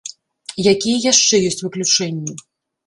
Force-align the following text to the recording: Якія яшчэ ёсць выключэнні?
Якія 0.71 0.97
яшчэ 1.11 1.43
ёсць 1.51 1.63
выключэнні? 1.67 2.33